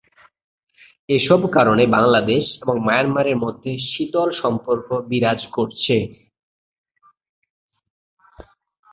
[1.09, 5.95] এসব কারণে বাংলাদেশ এবং মায়ানমারের মধ্যে শীতল সম্পর্ক বিরাজ করছে।